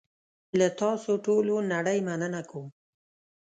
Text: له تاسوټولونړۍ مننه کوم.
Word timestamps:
له 0.59 0.67
تاسوټولونړۍ 0.79 1.99
مننه 2.07 2.41
کوم. 2.49 2.67